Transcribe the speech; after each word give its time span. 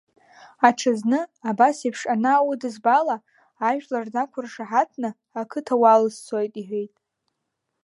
Аҽазны 0.67 1.19
абас 1.49 1.77
еиԥш 1.83 2.01
анааудызбала, 2.13 3.17
ажәлар 3.67 4.05
нақәыршаҳаҭны, 4.15 5.09
ақыҭа 5.39 5.75
уалсцоит 5.81 6.53
иҳәеит. 6.61 6.93